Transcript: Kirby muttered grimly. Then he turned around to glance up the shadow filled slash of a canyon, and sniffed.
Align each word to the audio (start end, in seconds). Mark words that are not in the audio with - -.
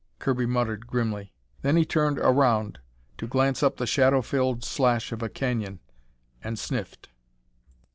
Kirby 0.17 0.47
muttered 0.47 0.87
grimly. 0.87 1.31
Then 1.61 1.77
he 1.77 1.85
turned 1.85 2.17
around 2.17 2.79
to 3.19 3.27
glance 3.27 3.61
up 3.61 3.77
the 3.77 3.85
shadow 3.85 4.23
filled 4.23 4.63
slash 4.63 5.11
of 5.11 5.21
a 5.21 5.29
canyon, 5.29 5.79
and 6.43 6.57
sniffed. 6.57 7.09